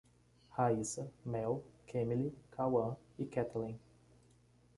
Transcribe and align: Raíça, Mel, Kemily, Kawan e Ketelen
Raíça, 0.53 1.07
Mel, 1.27 1.61
Kemily, 1.85 2.33
Kawan 2.49 2.95
e 3.19 3.25
Ketelen 3.27 3.77